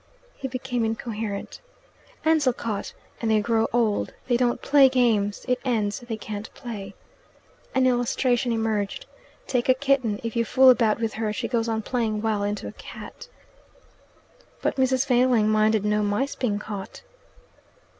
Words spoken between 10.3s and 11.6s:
you fool about with her, she